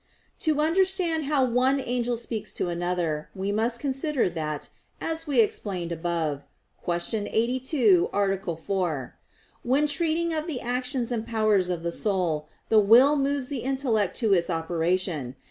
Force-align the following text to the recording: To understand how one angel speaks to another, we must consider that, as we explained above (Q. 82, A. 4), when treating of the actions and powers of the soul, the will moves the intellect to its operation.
To 0.39 0.59
understand 0.59 1.25
how 1.25 1.45
one 1.45 1.79
angel 1.79 2.17
speaks 2.17 2.53
to 2.53 2.69
another, 2.69 3.29
we 3.35 3.51
must 3.51 3.79
consider 3.79 4.31
that, 4.31 4.69
as 4.99 5.27
we 5.27 5.39
explained 5.39 5.91
above 5.91 6.43
(Q. 6.83 6.99
82, 7.29 8.09
A. 8.11 8.57
4), 8.57 9.15
when 9.61 9.85
treating 9.85 10.33
of 10.33 10.47
the 10.47 10.59
actions 10.59 11.11
and 11.11 11.27
powers 11.27 11.69
of 11.69 11.83
the 11.83 11.91
soul, 11.91 12.47
the 12.69 12.79
will 12.79 13.15
moves 13.15 13.49
the 13.49 13.59
intellect 13.59 14.17
to 14.25 14.33
its 14.33 14.49
operation. 14.49 15.35